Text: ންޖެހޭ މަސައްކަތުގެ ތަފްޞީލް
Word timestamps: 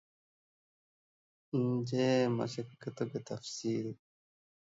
ންޖެހޭ 1.59 2.05
މަސައްކަތުގެ 2.37 3.19
ތަފްޞީލް 3.27 3.93